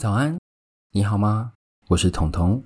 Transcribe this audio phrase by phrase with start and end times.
[0.00, 0.38] 早安，
[0.92, 1.52] 你好吗？
[1.88, 2.64] 我是彤彤，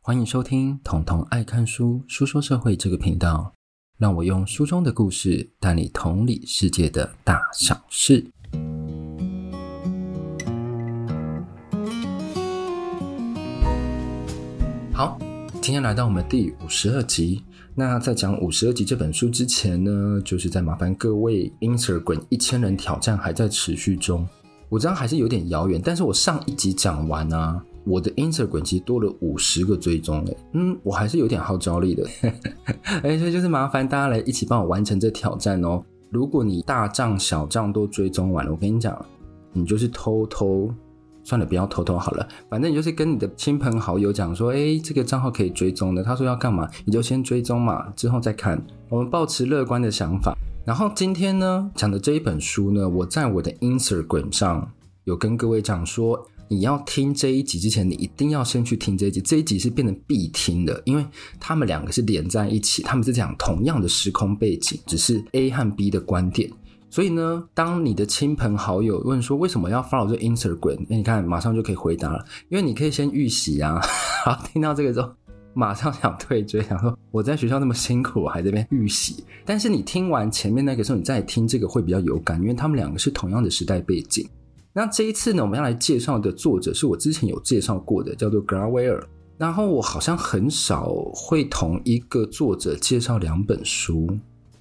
[0.00, 3.52] 欢迎收听彤彤爱看书书说社会这个频道，
[3.98, 8.24] 让我用书中的故事带你同理世界的大小事。
[14.92, 15.18] 好，
[15.54, 17.42] 今天来到我们第五十二集。
[17.74, 24.24] 那在讲五十二集这本书之前呢，就是在麻烦各位，Instagram 一千人挑战还在持续中。
[24.68, 32.04] 我知道还是有点遥远，但是我上一集讲完啊，我的 Instagram 其实多了五十个追踪诶，嗯，我还是有点号召力的，
[33.02, 35.82] 哎，所以就是麻烦大家来一起帮我完成这挑战哦。
[36.10, 38.96] 如果你大账小账都追踪完了，我跟你讲，
[39.52, 40.68] 你就是偷偷，
[41.22, 48.60] 算了，不要偷偷好了，反正你就是跟你的亲朋好友讲说，哎，这个账号可以追踪的，他说要干嘛，你就先追踪嘛，之后再看。
[48.88, 50.36] 我们抱持乐观的想法。
[50.66, 54.68] 然后今天呢，讲的这一本书呢，我在我的 Instagram 上
[55.04, 59.20] 有跟各位讲说，你要听这一集之前，你一定要先去听这一集。
[59.20, 61.06] 这一集是变成必听的，因为
[61.38, 66.50] 他们两个是连在一起，他们是讲同样的时空背景，只是 A 和 B 的观点。
[66.90, 73.80] 所以呢，当你的亲朋好友问说为什么要 follow 这 Instagram，那你看马上就可以回答了，因为你可以先预习啊。
[74.26, 75.12] 好，听到这个之后。
[75.56, 79.24] 马上想退追，想说我在学校那么辛苦，我还在这边预习。
[79.42, 84.28] 但是你听完前面那个时候，你再听这个会比较有感，因为他们两个是同样的时代背景。
[84.74, 89.02] 那这一次呢，我们要来介绍的作者是我之前有介绍过的，叫做格拉威尔。
[89.38, 94.06] 然后我好像很少会同一个作者介绍两本书。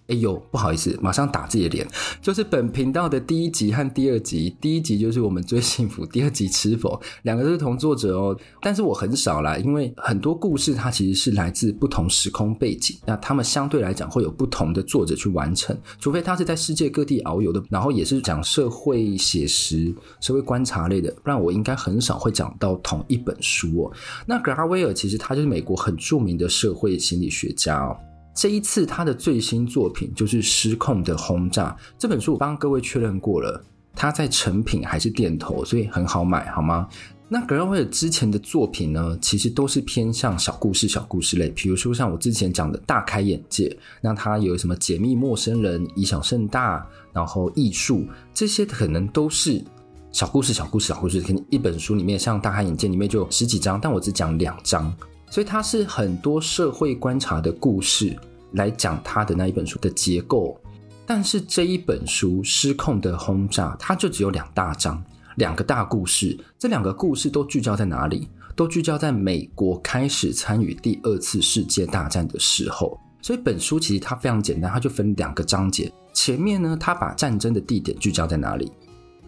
[0.07, 1.87] 哎呦，不好意思，马上打自己的脸。
[2.21, 8.37] 就是本频道的第一集和第二集，第一集就是我们最幸福，第二集吃否，两个都是同作者哦。
[8.61, 23.91] 但是我很少啦，因为很多故事它其实是来自不同时空背景，那他们相对来讲会有不同的作者去完成，除非他是在世界各地遨游的，然后也是讲社会写实、社会观察类的，不然我应该很少会讲到同一本书哦。
[24.27, 27.97] 那格拉威尔其实他就是美国很著名的社会心理学家哦。
[28.35, 33.63] 这一次他的最新作品就是《失控的轰炸》这本书，我帮各位确认过了，
[33.95, 36.85] 他在成品还是店头，所以很好买，好吗？
[37.29, 43.69] 那格拉威尔之前的作品呢，其实都是偏向小故事、小故事类，比如说像我之前讲的《大开眼界》，
[44.01, 49.63] 那他有什么解密陌生人、以小胜大，然后艺术这些可能都是
[50.11, 51.21] 小故事、小故事、小故事。
[51.21, 54.93] 可能一本书里面，像《大开眼界》里面就有十几章，但我只讲两章。
[55.27, 58.15] 所以它是很多社会观察的故事
[58.55, 60.59] 来讲他的那一本书的结构，
[61.05, 65.01] 但是这一本书《失控的轰炸》它就只有两大章，
[65.35, 66.37] 两个大故事。
[66.57, 68.27] 这两个故事都聚焦在哪里？
[68.55, 72.99] 都聚焦在美国开始参与第二次世界大战的时候。
[73.21, 75.91] 所以本书其实它非常简单，它就分两个章节。
[76.13, 78.71] 前面呢，它把战争的地点聚焦在哪里？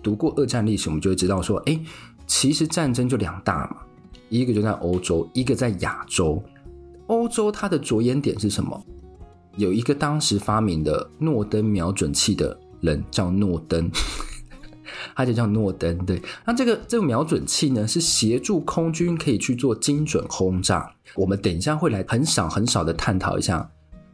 [0.02, 1.78] 读过二战历史，我们就会知道说，哎，
[2.26, 3.78] 其实战争就两大嘛。
[4.30, 6.42] 一个就在欧洲，一个在亚洲。
[7.08, 8.86] 欧洲它的着眼点是什么？
[9.58, 13.90] 有一个当时发明的诺登瞄准器的人叫诺登，
[15.16, 15.98] 他就叫诺登。
[16.06, 20.90] 对，那这个这个瞄准器呢，是协助空军可以去做精准轰炸。
[21.16, 23.70] 我们等一下会来很少很少的探讨一下。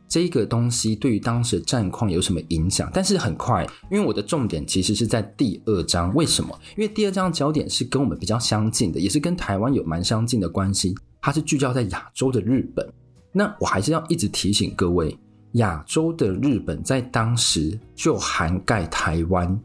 [0.07, 2.89] 这个东西对于当时的战况有什么影响？
[2.93, 6.13] 但是很快，因为我的重点其实是在第二章。
[6.13, 6.57] 为什么？
[6.77, 10.93] 因为第二章焦点是跟我们比较相近的，也是跟台湾有蛮相近的关系。
[11.19, 12.87] 它是聚焦在亚洲的日本。
[13.31, 15.17] 那我还是要一直提醒各位，
[15.53, 19.59] 亚洲的日本在当时就涵盖台湾，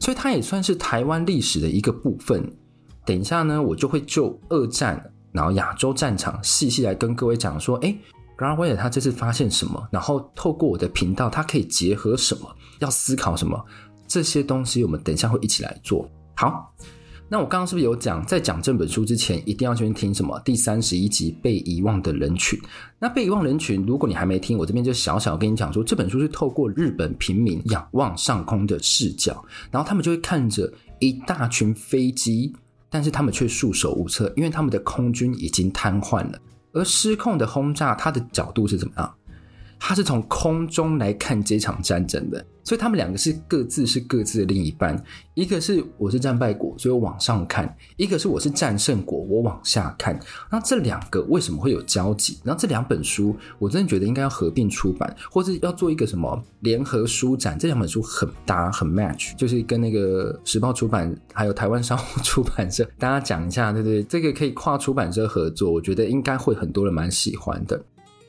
[0.00, 2.44] 所以它也算是台湾历史的一个部分。
[3.04, 7.98] 等一下呢，我就会就二战，然后亚洲战场细细来跟各位讲说，诶
[8.36, 9.88] 格拉威尔他这次发现什么？
[9.90, 12.48] 然后透过我的频道，他可以结合什么？
[12.80, 13.62] 要思考什么？
[14.06, 16.08] 这些东西我们等一下会一起来做。
[16.36, 16.74] 好，
[17.28, 20.38] 那我刚刚是不是有讲，在讲这本书之前，一定要先听什么？
[20.44, 22.58] 第三十一集《被遗忘的人群》。
[22.98, 32.54] 那被遗忘人群，如果你还没听，我这边就小小跟你讲说，这本书是透过日本平民仰望上空的视角，然后他们就会看着一大群飞机，
[32.90, 36.38] 但是他们却束手无策，因为他们的空军已经瘫痪了。
[36.72, 39.14] 而失控的轰炸，它的角度是怎么样？
[39.80, 45.00] 它是从空中来看这场战争的，所以他们两个是各自是各自的另一半。
[45.34, 47.66] 一个是我是战败国，所以我往上看；
[47.96, 50.18] 一个是我是战胜国，我往下看。
[50.50, 52.38] 那这两个为什么会有交集？
[52.42, 57.58] 然后这两本书，我真的觉得应该要合并出版，或是要做一个什么联合书展。
[57.58, 64.02] 这两本书很搭，很 match，就是跟那个时报出版还有台湾商务出版社，大家讲一下，对不对？
[64.04, 67.80] 这个可以跨出版社合作，我觉得应该会很多人蛮喜欢的。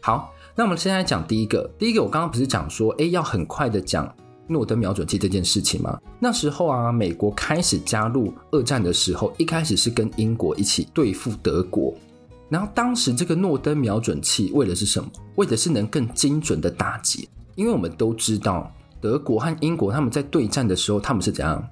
[0.01, 0.31] 好。
[0.57, 4.09] 那我们现在讲第一个，第一个我刚刚不是讲说，哎，要很快的讲
[4.47, 5.99] 诺登瞄准器这件事情吗？
[6.19, 11.93] 那时候啊，美国开始加入二战的时候，一开始是跟英国一起对付德国。
[12.47, 15.09] 然后当时这个诺登瞄准器为的是什么？
[15.35, 17.27] 为的是能更精准的打击。
[17.55, 18.71] 因为我们都知道，
[19.01, 21.65] 德国和英国他们在对战的时候，他们是怎样？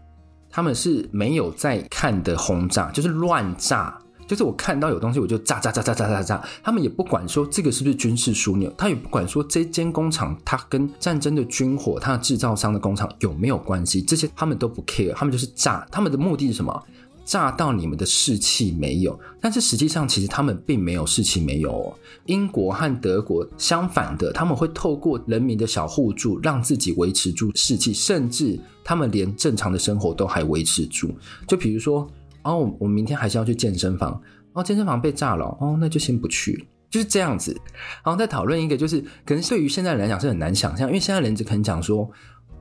[0.50, 4.00] 他们是没有在看的轰炸，就是乱炸。
[4.34, 16.84] 就是我看到有东西我就炸炸炸炸炸炸炸，他们也不管说这个是不是军事枢纽，他也不管说这间工厂它跟战争的军火、它的制造商的工厂有没有关系，这些他们都不 care，他们就是炸，他们的目的是什么？
[17.26, 19.18] 炸到你们的士气没有。
[19.40, 21.94] 但是实际上其实他们并没有士气没有哦。
[22.26, 31.14] 英国和德国相反的，他们会透过人民的小互助，让自己维持住士气，甚至他们连正常的生活都还维持住。
[31.48, 32.10] 就比如说。
[32.44, 34.22] 哦，我明天还是要去健身房。
[34.54, 35.46] 哦，健身房被炸了。
[35.60, 37.60] 哦，那就先不去，就是这样子。
[38.04, 42.10] 然后再讨论一个，就是可能对于现在人来讲是很难想象，因为现在人只可能讲说，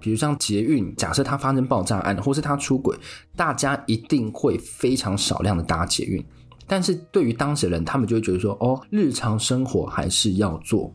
[0.01, 2.97] 比如像捷运，假设它发生爆炸案，或是它出轨，
[3.37, 6.25] 大家一定会非常少量的搭捷运。
[6.67, 10.95] 但是对于当时的人，他们就会觉得说，哦，日常生活还是要做。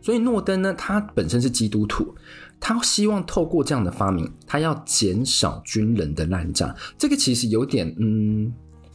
[0.00, 2.12] 所以诺登呢，他本身是基督徒。
[2.64, 6.72] 他希望透过这样的发明，他要减少军人的滥炸。
[6.96, 8.52] 这个其实有点嗯，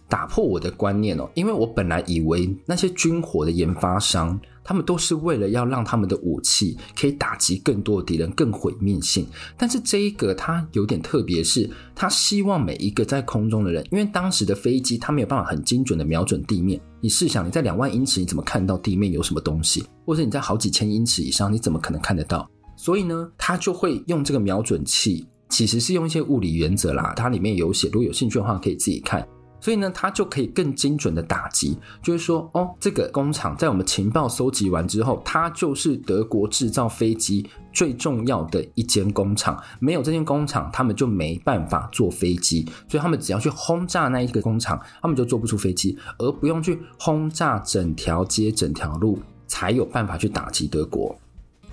[0.08, 1.30] 打破我的观念哦。
[1.34, 9.28] 因为我本来以为那些军火的研发商，他们都是为了要让他们的武器可以打击更多的敌人，更毁灭性。
[9.58, 16.80] 但是这一个他有点特别，是他希望每一个在空中的人，因为当时的飞机他没有办法很精准的瞄准地面。
[17.02, 19.84] 你试想，你在两万英尺，你怎么看到地面有什么东西？
[20.06, 22.50] 或者你在好几千英尺以上，你怎么可能看得到？
[22.88, 27.14] 所以呢，他就会用这个瞄准器，其实是用一些物理原则啦。
[27.18, 29.28] 它里面有写，如果有兴趣的话，可以自己看。
[29.60, 39.62] 所以呢，它就可以更精准的打击，就是说，哦，这个工厂在我们情报搜集完之后，它就是德国制造飞机最重要的一间工厂。
[39.82, 42.66] 没有这间工厂，他们就没办法做飞机。
[42.88, 51.14] 所以他们只要去轰炸那一个工厂，他们就做不出飞机，而不用去轰炸整条街、整条路，才有办法去打击德国。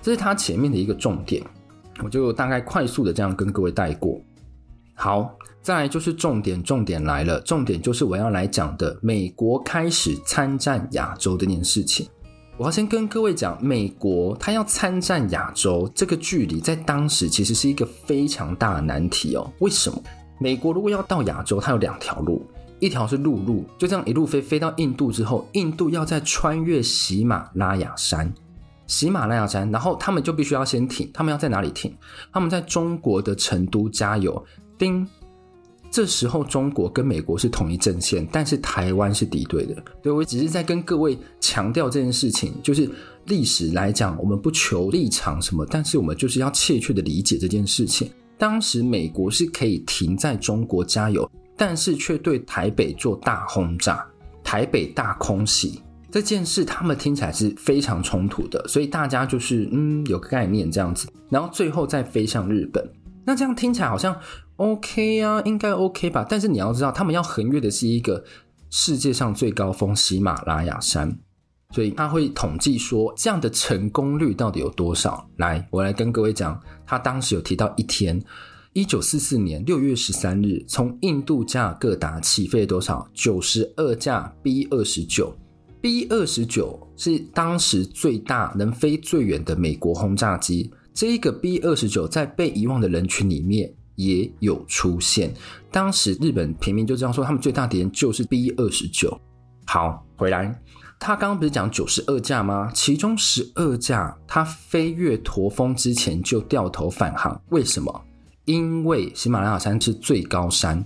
[0.05, 1.41] 这是他前面的一个重点，
[2.03, 4.21] 我就大概快速的这样跟各位带过。
[4.93, 12.07] 好，再来就是重点，重点来了，重点就是我要来讲的，美国开始参战亚洲这件事情。
[12.55, 19.51] 我要先跟各位讲，美国它要参战亚洲，这个距离在当时其实是一个非常大的难题哦。
[19.57, 19.99] 为什么？
[20.39, 22.45] 美国如果要到亚洲，它有两条路，
[22.79, 28.31] 一条是陆路，就这样一路飞飞到印度之后，印度要再穿越喜马拉雅山。
[28.87, 31.09] 喜马拉雅山，然后他们就必须要先停。
[31.13, 31.95] 他们要在哪里停？
[32.31, 34.45] 他们在中国的成都加油。
[34.77, 35.07] 叮，
[35.89, 39.75] 这时候中国跟美国是同一阵线，但是台湾是敌对的。
[40.03, 42.89] 对，我只是在跟各位强调这件事情，就是
[43.25, 48.11] 历史来讲，我们不求立场什么，但是我们就是要切切的理解这件事情。
[48.37, 54.05] 当时美国是可以停在中国加油，但是却对台北做大轰炸，
[54.43, 55.81] 台北大空袭。
[56.15, 62.81] 这件事他们听起来是非常冲突的，所以大家就是嗯有个概念这样子，然后最后再飞向日本。
[63.25, 64.17] 那这样听起来好像
[64.55, 66.25] OK 啊，应该 OK 吧？
[66.29, 68.23] 但是你要知道，他们要横越的是一个
[68.69, 71.19] 世界上最高峰喜马拉雅山，
[71.71, 75.29] 所以他会统计说这样的成功率到底有多少？
[75.35, 76.57] 来，我来跟各位讲，
[76.87, 78.23] 他当时有提到一天，
[78.71, 83.05] 一九四四年六月十三日，从印度加尔各答起飞了多少？
[83.13, 85.35] 九十二架 B 二十九。
[85.85, 90.73] B 二十九是当时最大、能飞最远的美国轰炸机。
[90.95, 95.31] 这一个 B 二十九在被遗忘的人群里面也有出现。
[95.69, 99.15] 当时日本平民就这样说，他们最大敌人就是 B 二十九。
[99.67, 100.59] 好，回来，
[100.97, 102.71] 他刚刚不是讲九十二架吗？
[102.73, 107.39] 其中十二架，他飞越驼峰之前就掉头返航。
[107.49, 108.03] 为什么？
[108.45, 110.83] 因为喜马拉雅山是最高山。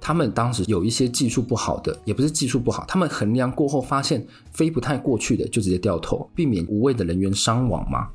[0.00, 8.08] 他们当时有一些技术不好的，也不是技术不好，他们衡量过后发现飞不太过去的，就直接掉头，避免无谓的人员伤亡嘛。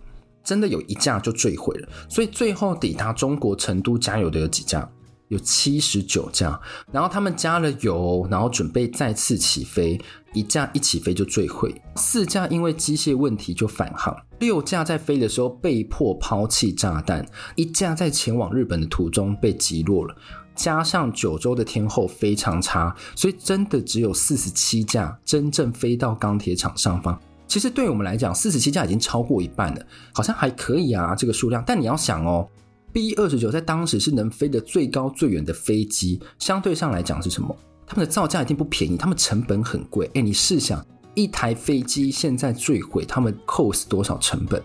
[0.44, 4.88] 真的有一架就坠毁了，所以最后抵达中国成都加油的有几架？
[5.30, 6.60] 有七十九架。
[6.92, 10.00] 然后他们加了油，然后准备再次起飞，
[10.36, 17.25] 一架一起飞就坠毁，四架因为机械问题就返航，六架在飞的时候被迫抛弃炸弹，
[17.56, 20.15] 一架在前往日本的途中被击落了。
[20.55, 27.19] 加上九州的天后非常差，所以真的只有四十七架真正飞到钢铁厂上方。
[27.47, 31.63] 其实对我们来讲，四十七架已经超过一半了，好像还可以啊，这个数量。
[31.65, 32.47] 但你要想哦
[32.91, 37.55] ，B 二十九在当时是能飞得最高最远的飞机，相对上来讲是什么？
[37.85, 40.09] 他们的造价一定不便宜，他们成本很贵。
[40.15, 40.83] 哎，你试想，
[41.13, 44.59] 一台飞机现在坠毁，他们 cost 多少成本？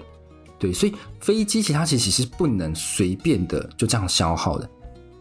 [0.58, 4.68] 对，所以飞机其他其实是不能随便的就这样消耗的。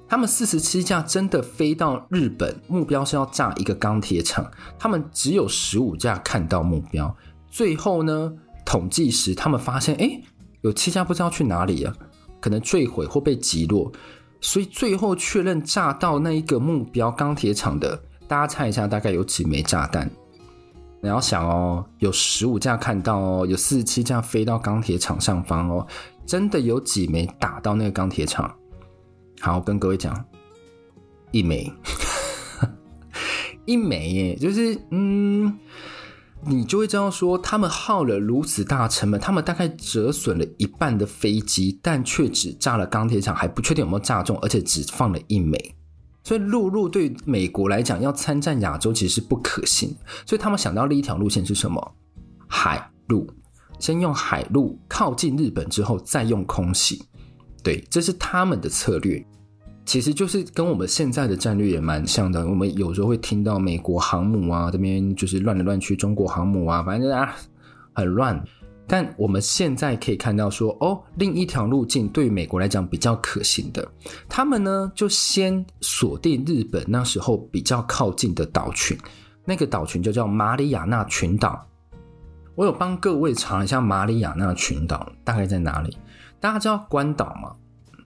[0.10, 4.50] 他们四十七架真的飞到日本，目标是要炸一个钢铁厂，
[4.80, 7.16] 他们只有十五架看到目标。
[7.48, 8.34] 最后呢，
[8.66, 10.20] 统计时他们发现，哎，
[10.62, 11.94] 有七架不知道去哪里了，
[12.42, 13.92] 可能坠毁或被击落。
[14.42, 20.10] 所以最后确认炸到那一个目标钢铁厂的，大家猜一下，大概有几枚炸弹？
[21.02, 25.86] 你要想哦，有十五架看到哦，有四十七架飞到钢铁厂上方哦，
[26.26, 28.54] 真的有几枚打到那个钢铁厂？
[29.42, 30.26] 好，跟各位讲，
[31.32, 31.72] 一枚，
[33.66, 35.58] 一枚耶，就是嗯，
[36.46, 45.76] 你就会知道说，他们耗了如此大成本，他们大概折损了一半的飞机，但却只炸了钢铁厂，还不确定有没有炸中，而且只放了一枚。
[46.24, 51.96] 所以陆路对美国来讲要参战亚洲其实是不可行，所以他们想到另一条路线是什么？
[52.48, 53.26] 海路，
[53.80, 57.02] 先用海路靠近日本之后再用空袭，
[57.64, 59.24] 对，这是他们的策略，
[59.86, 62.48] 其实就是跟我们现在的战略也蛮像的。
[62.48, 67.36] 我们有时候会听到美国航母啊这边就是乱来乱去，中国航母啊反正啊
[67.94, 68.42] 很乱。
[68.92, 73.88] 但我们现在可以看到说，哦，另一条路径对于美国来讲比较可行的，
[74.28, 78.98] 他们呢就先锁定日本那时候比较靠近的岛群，
[79.46, 81.64] 那个岛群就叫马里亚纳群岛。
[82.56, 85.96] 我有帮各位查一下马里亚纳群岛大概在哪里，
[86.40, 87.54] 大家知道关岛吗？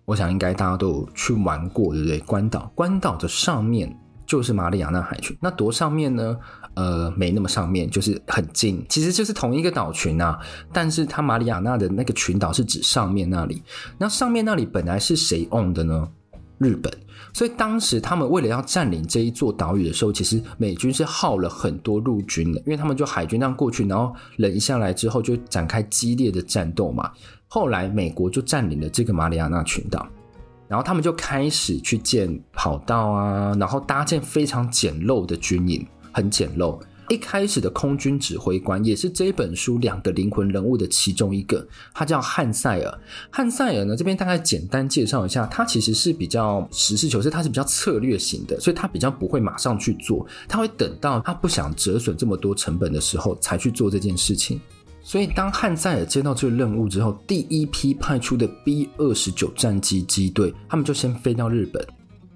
[0.05, 2.19] 我想应该大家都有去玩过，对不对？
[2.21, 6.37] 关岛，关岛的上面就是马里亚纳海群，那多上面呢？
[6.75, 10.39] 呃，没那么上面，就是很近，其实就是同一个岛群啊。
[10.71, 13.61] 但是它马里亚纳的那个群岛是指上面那里，
[13.97, 16.09] 那上面那里本来是谁 own 的呢？
[16.63, 16.91] 日本。
[17.33, 27.11] 所以当时他们为了要占领这一座岛屿的时候，其实美军是耗了很多陆军的，因为他们就海军这样过去，然后冷下来之后就展开激烈的战斗嘛。
[27.47, 30.07] 后来美国就占领了这个马里亚纳群岛，
[30.67, 35.85] 然后他们就开始去建跑道啊，然后搭建非常简陋的军营。
[36.11, 36.79] 很简陋。
[37.09, 42.99] 一开始的空军指挥官也是这本书两个灵魂人物的其中一个，他叫汉塞尔。
[43.29, 54.59] 汉塞尔呢，这边大概简单介绍一下，他其实是比较实事求是，他是比较策略型的，所以他比较不会马上去做，他会等到他不想折损这么多成本的时候才去做这件事情。
[55.01, 61.85] 所以当汉塞尔接到这个任务之后，第一批派出的 B 二十九战机机队，他们就先飞到日本。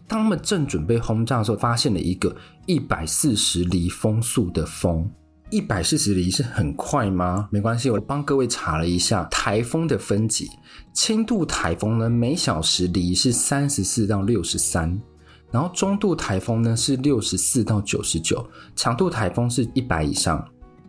[0.06, 2.36] 当他们正准备轰炸的时候，发现了一个
[2.68, 5.10] 一百四十里风速的风。
[5.50, 7.48] 一百四十里是很快吗？
[7.50, 10.50] 没关系，我帮各位查了一下台风的分级。
[10.92, 15.02] 轻度台风呢，每小时里是三十四到六十三，
[15.50, 18.46] 然后中度台风呢是六十四到九十九，
[18.76, 20.46] 强度台风是一百以上。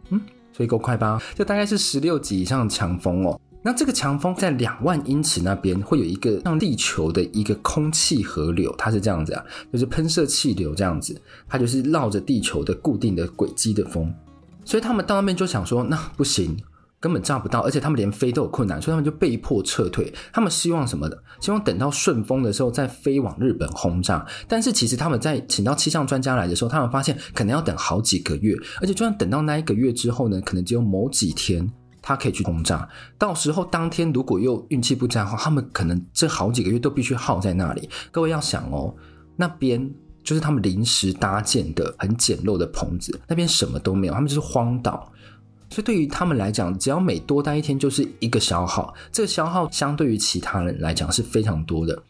[0.09, 0.21] 嗯，
[0.53, 1.23] 所以够快吧？
[1.37, 3.41] 这大概是十六级以上的强风哦。
[3.63, 14.15] 那这个强风在两万英尺那边会有一个像地球的一个空气河流，它是这样子啊，就是喷射气流这样子，它就是绕着地球的固定的轨迹的风。
[14.65, 16.57] 所以他们到那边就想说，那不行，
[17.01, 20.13] 根本炸不到，而且他们连飞都有困难，所以他们就被迫撤退。
[20.33, 21.23] 他们希望什么的？
[21.41, 24.25] 希望等到顺风的时候再飞往日本轰炸。
[24.47, 31.69] 但是其实他们在请到气象专家来的时候，他们发现可能要等好几个月，而且就算等到那一个月之后呢，可能只有某几天。
[32.09, 32.89] 他可以去轰炸，
[33.19, 37.87] 到时候当天如果又运气不佳的话，他们可能这好几个月都必须耗在那里。
[38.11, 38.95] 各位要想哦，
[39.37, 39.79] 那边
[40.25, 45.13] 就是他们临时搭建的很简陋的棚子，那边什么都没有，他们就是荒岛，
[45.69, 52.03] 所以对于他们来讲，只要每多待一天就是一个消耗，这个消耗相对于其他人来讲是非常多的。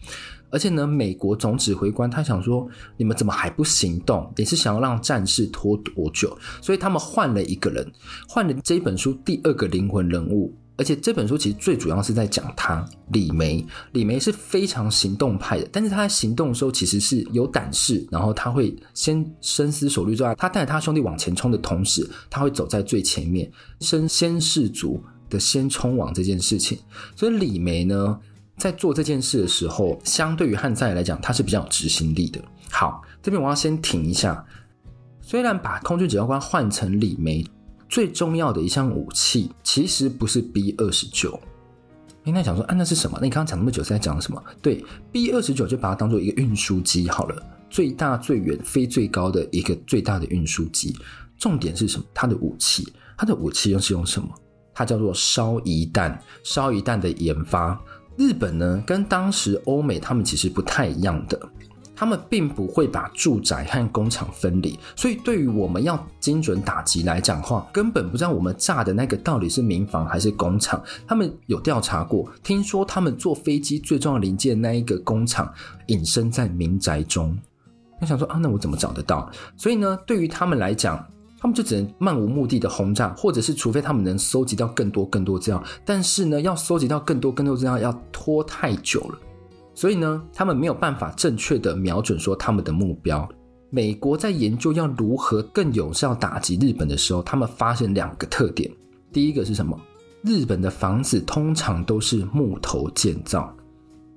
[0.50, 4.32] 而且呢，美国总指挥官他想说，你们怎么还不行动？
[4.36, 6.36] 你是想要让战事拖多久？
[6.62, 7.92] 所以他们换了一个人，
[8.28, 10.54] 换了这本书第二个灵魂人物。
[10.76, 13.66] 而且这本书其实最主要是在讲他李梅。
[13.90, 23.50] 李梅是非常行动派的，但是他在行动的时候其实是有胆识，然后他会先深思熟虑之外，他带着他兄弟往前冲的同时，他会走在最前面，
[23.80, 26.78] 身先士卒的先冲往这件事情。
[27.16, 28.16] 所以李梅呢，
[28.58, 32.42] 在做这件事的时候，相对于汉赛来讲，他是比较有执行力的。
[32.70, 34.44] 好，这边我要先停一下。
[35.22, 37.46] 虽然把空军指挥官换成李梅，
[37.88, 41.38] 最重要的一项武器其实不是 B 二十九。
[42.24, 43.16] 应该想说，啊，那是什么？
[43.20, 44.42] 那你刚刚讲那么久是在讲什么？
[44.60, 50.94] 对，B 二十九就把它当做一个运输机好了，最大最远飞最高的一个最大的运输机。
[51.38, 52.04] 重点是什么？
[52.12, 54.28] 它的武器，它的武器又是用什么？
[54.74, 57.80] 它叫做烧夷弹，烧夷弹的研发。
[58.18, 61.40] 日本呢，跟当时欧美他们其实不太一样的，
[61.94, 70.82] 他们并不会把住宅和工厂分离，所以对于我们要精准打击来讲话，根本不知道我们炸的那个到底是民房还是工厂。
[71.06, 75.52] 他们有调查过，听说他们坐飞机最重要零件那一个工厂
[75.86, 77.38] 隐身在民宅中。
[78.00, 79.30] 我想说啊，那我怎么找得到？
[79.56, 81.04] 所以呢，对于他们来讲，
[81.40, 89.18] 他们就只能漫无目的的轰炸，或者是除非他们能搜集到更多更多资料，但是呢，要搜集到更多更多资料要拖太久了。
[89.74, 93.28] 所以呢，他们没有办法正确的瞄准说他们的目标。
[93.70, 98.68] 美国在研究要如何更有效打击日本的时候，他们发现两个特点。
[99.12, 99.78] 第一个是什么？
[100.22, 103.54] 日本的房子通常都是木头建造。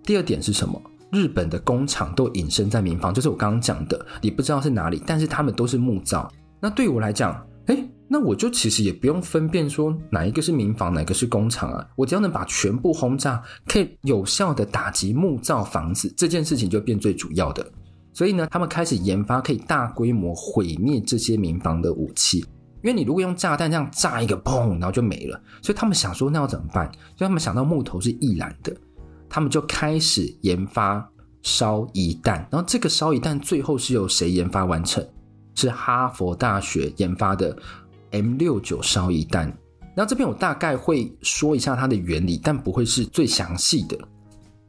[0.03, 0.81] 第二点是什么？
[1.11, 6.31] 日本的工厂都隐身在民房，就是我刚刚讲的，你不知道是哪里，但是他们都是木造。
[6.61, 17.65] 那对我来讲，诶那我就其实也不用分辨说哪一个是民房，哪个是工厂啊，我只要能把全部轰炸，可以有效的打击木造房子，这件事情就变最主要的。
[18.13, 22.45] 所以呢，他们开始研发可以大规模毁灭这些民房的武器。
[22.83, 25.41] 因为你如果用炸弹这样炸一个，砰，然后就没了。
[25.61, 26.91] 所以他们想说，那要怎么办？
[27.15, 28.75] 所以他们想到木头是易燃的，
[29.29, 31.07] 他们就开始研发
[31.43, 32.45] 烧夷弹。
[32.51, 35.07] 然后这个烧夷弹最后是由谁研发完成？
[35.55, 37.57] 是哈佛大学研发的。
[38.13, 39.57] M 六九烧夷弹，
[39.95, 43.97] 那这边我大概会说一下它的原理，但不会是最详细的。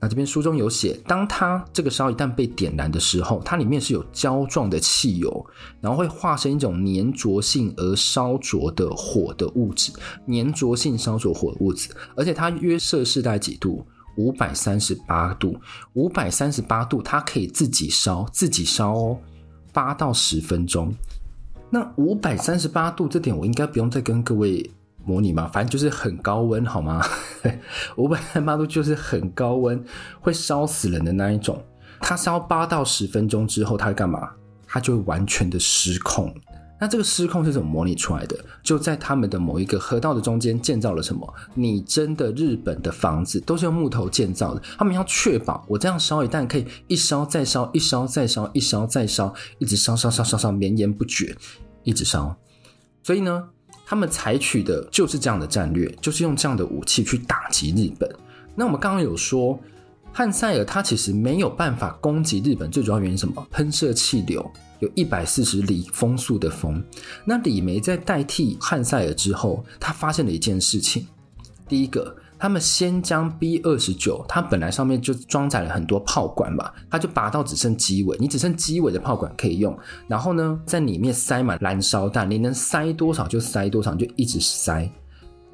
[0.01, 5.45] 那这边书中有写，当它这个烧夷弹被点燃的时候，它里面是有胶状的汽油，
[5.81, 9.93] 然后会化成一种粘着性而烧灼的火的物质，
[10.29, 13.85] 粘着性烧灼火的物质，而且它约摄氏在几度？
[14.19, 15.59] 五百三十八度，
[15.95, 19.19] 五百三十八度，它可以自己烧，自己烧哦，
[19.73, 20.95] 八到十分钟。
[21.71, 24.71] 那五百三十八度这点我应该不用再跟各位
[25.05, 27.03] 模拟嘛，反正就是很高温，好吗？
[27.97, 29.83] 五百三十八度就是很高温，
[30.21, 31.61] 会烧死人的那一种。
[32.01, 34.31] 它烧八到十分钟之后，它会干嘛？
[34.67, 36.35] 它就会完全的失控。
[36.83, 38.37] 那这个失控是怎么模拟出来的？
[38.61, 41.33] 就在他们的某一个河道的中间建造了什么？
[41.55, 44.61] 你真的日本的房子都是用木头建造的。
[44.77, 51.37] 他们要确保我这样烧一旦可以一烧再烧，一烧再烧，一烧再烧，一直烧烧烧烧烧，绵延不绝。
[51.85, 52.37] 一直烧，
[53.05, 53.45] 所以呢，
[53.87, 58.13] 他们采取的就是这样的战略，就是用这样的武器去打击日本。
[58.57, 59.57] 那我们刚刚有说，
[60.13, 63.47] 汉赛尔他其实没有办法攻击日本，最主要原因什么？
[63.53, 64.45] 喷射气流
[64.83, 66.85] 有一百四十里风速的风。
[67.25, 71.07] 那李梅在代替汉赛尔之后，他发现了一件事情，
[71.67, 72.15] 第一个。
[72.39, 79.79] 他们先将 B 二十九，它本来上面就装载了很多炮管嘛，它就拔到只剩机尾，你只剩机尾的炮管可以用。
[80.09, 84.91] 然后呢，在里面塞满燃烧弹，你能塞多少就塞多少，就一直塞。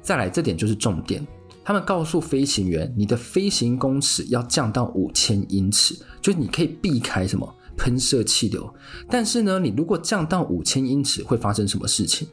[0.01, 1.23] 再来，这点就是重点。
[1.63, 8.71] 他们告诉飞行员，你的飞行公尺要降到五千英尺，就是你可以避开什么喷射气流。
[9.09, 12.27] 但是呢，你如果降到五千英尺，会发生什么事情？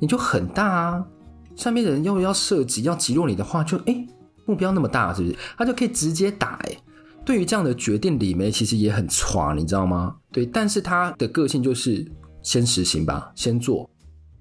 [0.00, 1.06] 你就很大啊。
[1.54, 4.06] 上面的人又要射击，要击落你的话就，就诶
[4.44, 5.36] 目标那么大，是不是？
[5.56, 6.78] 他就可以直接打诶。
[7.24, 10.16] 对于这样的决定，李梅其实也很挫，你知道吗？
[10.30, 12.06] 对，但是他的个性就是
[12.42, 13.88] 先实行吧，先做。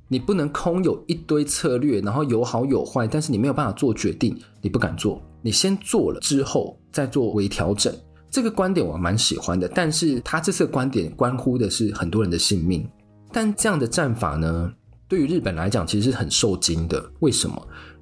[0.08, 5.20] 你不能空有一堆策略，然后有好有坏，但是你没有办法做决定，你不敢做。
[5.42, 7.92] 你先做了之后再做微调整。
[8.36, 12.86] 这个观点我蛮喜欢的，但是他这次的观点关乎的是很多人的性命。
[13.32, 14.74] 但这样的战法呢？
[15.08, 17.02] 对于日本来讲，其实是很受惊的。
[17.22, 17.56] 为什么？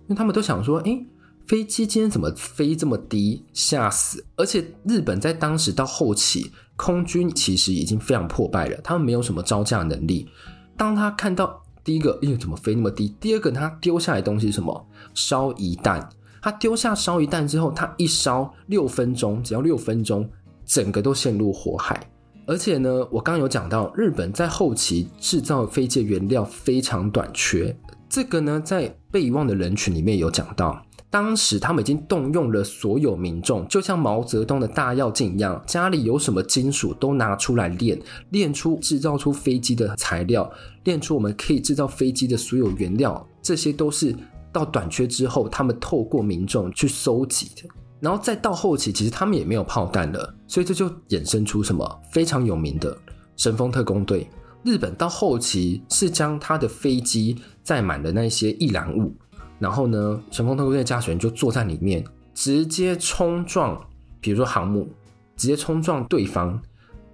[0.08, 1.06] 因为他们都想说：“诶，
[1.46, 3.46] 飞机今天怎么飞这么低？
[3.54, 10.28] 吓死！”而且日本在当时到后期，空军其实已经非常破败了，他们没有什么招架能力。
[10.76, 13.16] 当他看到第一个，哎，怎么飞那么低？
[13.20, 14.88] 第二个，他丢下来的东西是什么？
[15.14, 16.10] 烧夷弹。
[16.44, 20.30] 他丢下烧夷弹之后，他一烧六分钟，只要六分钟，
[20.66, 22.06] 整个都陷入火海。
[22.46, 27.74] 而且呢，我刚刚有讲到，日本在后期制造飞机原料非常短缺。
[28.10, 37.98] 这个呢，在被遗忘的人群里面有讲到，当时他们已经动用了所有民众，就像毛泽东的大跃进一样，家里有什么金属都拿出来炼，
[38.32, 40.52] 炼出制造出飞机的材料，
[40.84, 44.14] 炼出我们可以制造飞机的所有原料，这些都是
[44.54, 47.68] 到短缺之后，他们透过民众去收集的。
[48.00, 52.98] 然后再到后期，其实他们也没有炮弹了，所以这就衍生出什么非常有名的
[53.36, 54.30] 神风特攻队。
[54.64, 59.14] 日本到后期是将他的飞机载满了那些易燃物，
[59.58, 63.82] 然后呢，神风特攻队的驾驶员就坐在里面，直接冲撞，
[64.20, 64.90] 比如说航母，
[65.38, 66.62] 直接冲撞对方，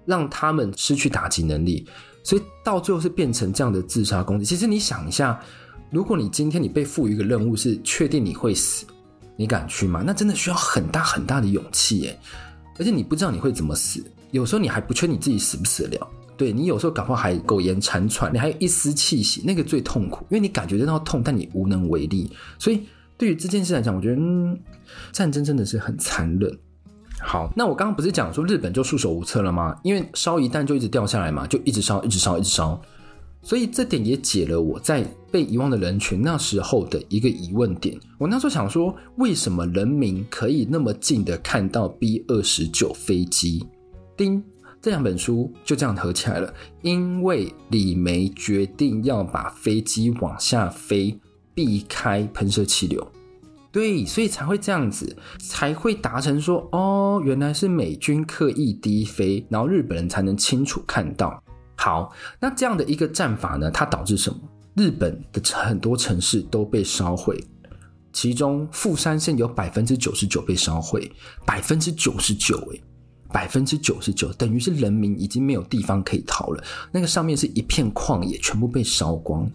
[0.06, 1.86] 让他们失去打击能力。
[2.22, 4.44] 所以到最后是变成这样的自杀攻击。
[4.44, 5.40] 其实你想一下，
[5.90, 8.86] 如果你今天你被赋予一个任务，是确定你会死。
[9.36, 10.02] 你敢去吗？
[10.06, 12.18] 那真的需要很大很大的勇气耶，
[12.78, 16.08] 而且你不知道你会怎么死，有时候你还不确定你自己死不死得了。
[16.36, 22.30] 对，你有时候搞不好还苟延残喘，你还有一丝气息，那个最痛苦，因为你感觉得到痛，但你无能为力。
[22.58, 22.82] 所以
[23.16, 24.58] 对于这件事来讲，我觉得，嗯，
[25.10, 26.58] 战争真的是很残忍。
[27.18, 29.74] 好，那我刚刚不是讲说日本就束手无策了吗？
[29.82, 32.80] 因为烧一弹就一直掉下来嘛，就一直烧，一直烧，一直烧。
[33.42, 37.98] 所以这点也解了我在被遗忘的人群那时候的一个疑问点。
[38.18, 43.66] 我那时候想说，为什么人民可以那么近的看到 B 二十九飞机？
[44.16, 44.42] 叮。
[44.82, 51.20] 这两本书就这样合起来了，因为李梅决定要把飞机往下飞，
[51.52, 53.06] 避开喷射气流，
[53.70, 61.38] 对，所以才会这样子，才会达成说，哦，原来是美军刻意低飞，然后日本人才能清楚看到。
[61.76, 64.38] 好，那这样的一个战法呢，它导致什么？
[64.74, 67.42] 日本的很多城市都被烧毁，
[68.12, 71.10] 其中富山县有百分之九十九被烧毁，
[71.44, 72.82] 百分之九十九，诶
[73.32, 76.64] 百分之九十九，等于是人民已经没有地方可以逃了。
[76.90, 79.48] 那个上面是一片旷野，全部被烧光。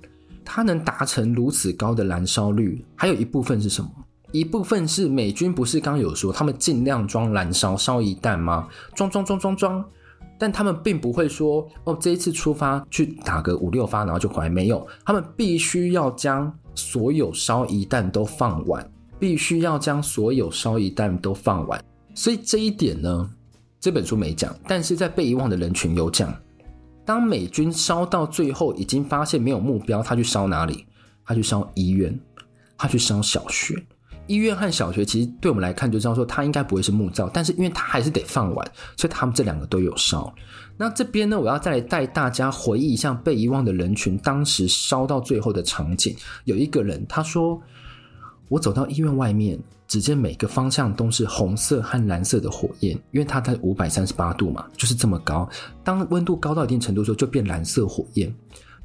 [0.45, 3.89] 它能达成如此高的燃烧率，还有一部分是什么？
[4.31, 8.67] 一部分是美军不是刚有说他们尽量装燃烧烧一弹吗？
[8.93, 9.83] 装装装装装，
[10.37, 14.49] 但他们并不会说哦，这一次出发去打个五六发，然后就回来。
[14.49, 21.83] 没有，他们必须要将所有烧一弹都放完，必须要将所有烧一弹都放完。
[22.13, 23.29] 所以这一点呢？
[23.79, 26.33] 这本书没讲，但是在被遗忘的人群有讲。
[27.05, 30.85] 当美军烧到最后，已经发现没有目标，他去烧哪里？
[31.23, 32.19] 他去烧医院，
[32.77, 33.75] 他去烧小学。
[34.27, 40.33] 医院和小学其实对我们来看就知道说，它应该不会是木造，但是因为它还是得放完，所以他们这两个都有烧。
[40.77, 46.15] 那这边呢，我要再来带大家回忆一下被遗忘的人群当时烧到最后的场景。
[46.43, 47.61] 有一个人他说
[48.49, 55.47] ：“我走到医院外面。”只见每个方向都是红色和蓝色的火焰，因为它在五百三十八度嘛，就是这么高。
[55.83, 58.33] 当温度高到一定程度的时候，就变蓝色火焰。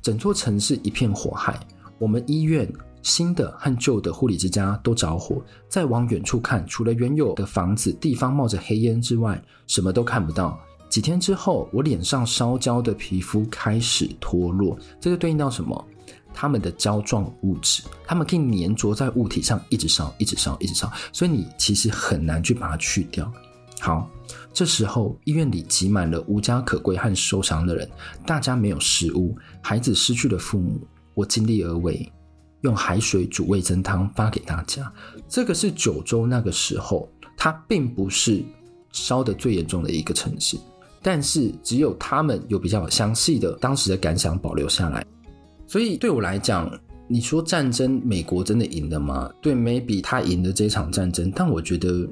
[0.03, 1.59] 整座城市一片火海，
[1.99, 2.71] 我们医院
[3.03, 5.43] 新的和旧的护理之家都着火。
[5.69, 10.59] 再往远处看，除了原有的房子地方冒着黑烟之外，什么都看不到。
[10.89, 15.87] 几天之后，我脸上烧焦的皮肤开始脱落，这就对应到什么？
[16.35, 23.33] 它们的胶状物质，它们可以粘着在物体上，一直烧，一直烧，一直烧，所以你其实很难去把它去掉。
[23.81, 24.09] 好，
[24.53, 27.89] 这时候医院里挤满了无家可归和受伤的人，
[28.27, 30.81] 大家没有食物，孩子失去了父母。
[31.15, 32.11] 我尽力而为，
[32.63, 34.93] 用海水煮味噌汤发给大家。
[35.29, 38.43] 这个是九州那个时候，它并不是
[38.93, 40.57] 烧得最严重的一个城市，
[41.01, 45.05] 但是只有他们有比较详细的当时的感想保留下来。
[45.67, 46.71] 所以对我来讲，
[47.07, 49.31] 你说战争，美国真的赢了吗？
[49.41, 52.09] 对，maybe 他赢了这场战争，但我觉得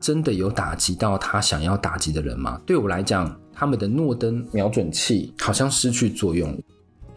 [0.00, 2.60] 真的有打击到他想要打击的人吗？
[2.66, 6.58] 对我来讲，他们的诺登瞄准器好像失去作用。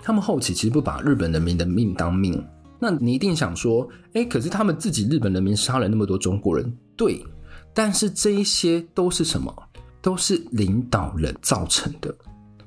[0.04, 2.46] 他们后期其实不把日本人民的命当命。
[2.86, 7.26] 那你一定想说，诶，可是他们自己日本人民杀了那么多中国人，对，
[7.74, 9.52] 但是这一些都是什么？
[10.04, 12.16] 都是领导人造成的。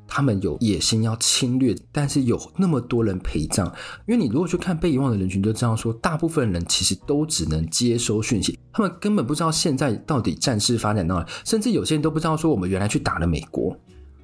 [0.08, 3.66] 他们有野心要侵略，但是有那么多人陪葬。
[4.08, 13.76] 因为你如果去看被遗忘的人群，就知道说，大部分人其实都只能接收讯息，他们根本不知道现在到底战事发展到哪，甚至有些人都不知道说我们原来去打了美国，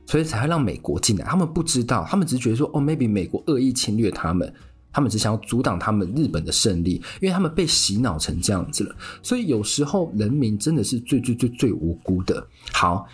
[0.06, 1.24] 所以才会让美国进来。
[1.26, 4.52] 他们不知道，他们只是觉得说，哦，maybe 美国恶意侵略他们，
[4.94, 8.96] 他们只想要阻挡他们日本的胜利，因为他们被洗脑成这样子了。
[9.22, 12.46] 所以有时候人民真的是最最最最无辜的。
[12.72, 13.06] 好。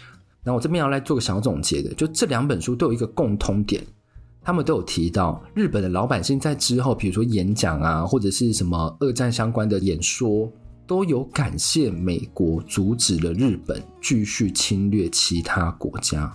[0.42, 3.84] 那我这边要来做个小总结的，就这两本书都有一个共通点，
[4.40, 10.50] 他们都有提到日本的老百姓在之后，比如说演讲啊，或者是什么二战相关的演说，
[10.86, 16.34] 都有感谢美国阻止了日本继续侵略其他国家。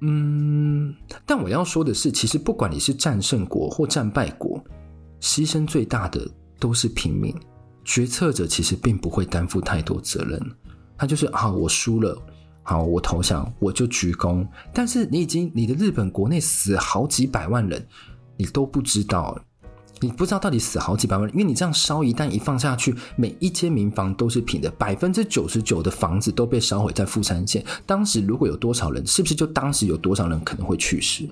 [0.00, 0.94] 嗯，
[1.26, 4.62] 但我要说的是，其实不管你是战胜国或战败国，
[5.20, 6.26] 牺牲最大的
[6.58, 7.34] 都是平民，
[7.84, 10.40] 决策者其实并不会担负太多责任，
[10.96, 12.16] 他就是啊，我输了。
[12.62, 14.46] 好，我投降，我就鞠躬。
[14.72, 17.84] 但是你已经，你的日本国内死好几百万人，
[18.36, 19.36] 你都不知道，
[20.00, 27.64] 你不知道到底死好几百万人，因为你这样烧一旦一放下去，每一间民房都是平的，百分之九十九的房子都被烧毁在富山县。
[27.84, 31.28] 当时如果有多少人，是不是就当时有多少人可能会去世？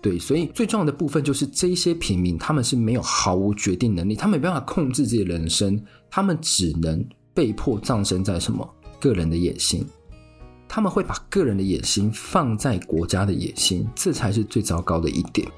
[0.00, 8.68] 对，所以最重要的部分就是这些平民他们是没有毫无决定能力，他们没办法控制自己的人生，他们只能被迫葬身在什么
[9.00, 9.84] 个人的野心。
[10.68, 15.48] 他们会把个人的野心放在国家的野心，这才是最糟糕的一点。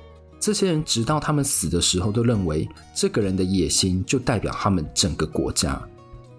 [0.46, 5.82] 这些人直到他们死的时候，都认为这个人的野心就代表他们整个国家。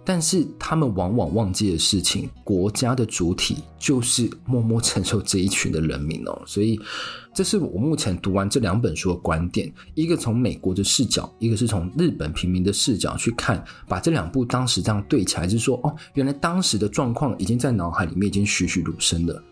[0.06, 6.41] 但是他们往往忘记的事情，国家的主体就是默默承受这一群的人民哦。
[6.46, 6.80] 所以，
[7.34, 19.43] 这是我目前读完这两本书的观点：一个从美国的视角，一个是从日本平民的视角去看，把这两部当时这样对起来，就是说，哦，原来当时的状况已经在脑海里面已经栩栩如生了。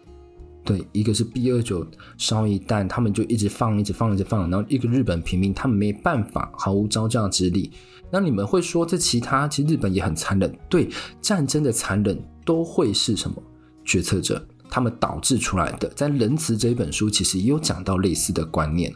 [0.66, 1.86] 对，一个是 B 二九
[2.18, 7.72] 烧一弹，他们就一直放，一直放，一直放，然后一个日本平民，他们没办法，毫无招架之力。
[8.10, 10.52] 那你们会说这其他，其实日本也很残忍。
[10.68, 10.90] 对，
[11.22, 13.38] 战争的残忍都会是什么？
[13.84, 15.88] 决策者他们导致出来的。
[15.90, 18.92] 在《仁慈》这一本书，其实也有讲到类似的观念。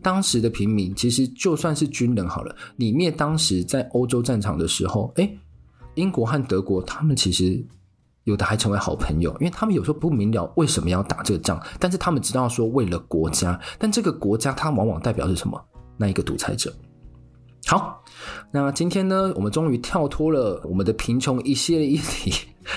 [0.00, 5.38] 当时的平民，其实就算是军人好了，你灭当时在欧洲战场的时候，诶，
[5.96, 7.62] 英国和德国，他们其实。
[8.28, 15.58] 有的还成为好朋友，因为他们有时候不明了为什么要打这个仗，但是他们知道说为了国家，但这个国家它往往代表是什么？
[15.96, 16.70] 那一个独裁者。
[17.66, 18.02] 好，
[18.52, 22.32] 那今天呢，我们终于跳脱了我们的贫穷一系列议题，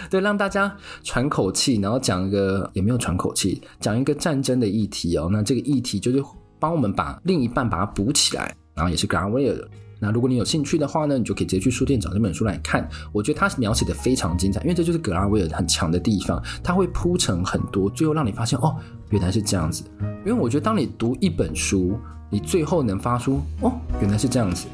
[0.10, 5.30] 对，让大家喘口气，然后讲一个也没有喘口气，讲一个战争的议题哦。
[5.30, 6.24] 那这个议题就是
[6.60, 9.70] 帮我们把另一半把它补起来，然后也是格拉威尔。
[10.02, 12.90] 那如果你有兴趣的话呢，你就可以直接去书店找这本书来看。
[13.12, 18.76] 我觉得他描写的非常精彩，因为这就是格拉威尔很强的地方，他会铺陈很多，最后让你发现哦，
[19.12, 19.84] 原来是这样子。
[20.26, 24.66] 因为我觉得当你读一本书，你最后能发出哦，原来是这样子，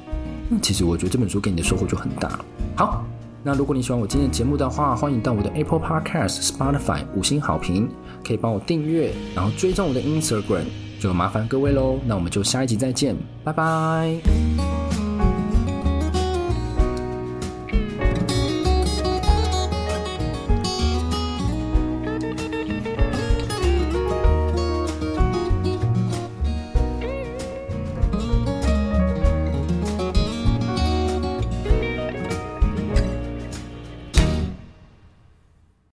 [0.50, 2.40] 那其实我觉得这本书给你的收获就很大。
[2.76, 3.06] 好，
[3.44, 7.90] 那如果你喜欢我今天的节目的话，欢迎到我的 Apple Podcast、Spotify 五星好评，
[8.26, 10.66] 可以帮我订阅，然后追踪我的 Instagram，
[11.00, 12.00] 就麻烦各位喽。
[12.06, 14.77] 那我们就下一集再见，拜拜。